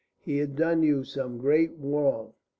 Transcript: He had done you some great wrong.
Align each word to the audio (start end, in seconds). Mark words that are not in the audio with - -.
He 0.23 0.37
had 0.37 0.55
done 0.55 0.81
you 0.81 1.03
some 1.03 1.37
great 1.37 1.73
wrong. 1.77 2.33